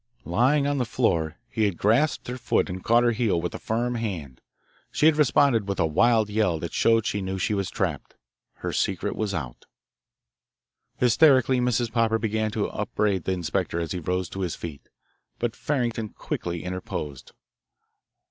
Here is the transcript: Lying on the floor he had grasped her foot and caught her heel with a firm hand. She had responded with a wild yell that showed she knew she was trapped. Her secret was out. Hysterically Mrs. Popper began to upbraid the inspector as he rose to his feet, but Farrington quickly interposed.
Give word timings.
Lying 0.25 0.65
on 0.65 0.79
the 0.79 0.83
floor 0.85 1.37
he 1.47 1.65
had 1.65 1.77
grasped 1.77 2.27
her 2.27 2.39
foot 2.39 2.71
and 2.71 2.83
caught 2.83 3.03
her 3.03 3.11
heel 3.11 3.39
with 3.39 3.53
a 3.53 3.59
firm 3.59 3.93
hand. 3.93 4.41
She 4.91 5.05
had 5.05 5.15
responded 5.15 5.67
with 5.69 5.79
a 5.79 5.85
wild 5.85 6.27
yell 6.27 6.57
that 6.57 6.73
showed 6.73 7.05
she 7.05 7.21
knew 7.21 7.37
she 7.37 7.53
was 7.53 7.69
trapped. 7.69 8.15
Her 8.65 8.73
secret 8.73 9.15
was 9.15 9.35
out. 9.35 9.67
Hysterically 10.97 11.59
Mrs. 11.59 11.91
Popper 11.91 12.17
began 12.17 12.49
to 12.49 12.67
upbraid 12.71 13.25
the 13.25 13.33
inspector 13.33 13.79
as 13.79 13.91
he 13.91 13.99
rose 13.99 14.27
to 14.29 14.39
his 14.41 14.55
feet, 14.55 14.89
but 15.37 15.55
Farrington 15.55 16.09
quickly 16.09 16.63
interposed. 16.63 17.33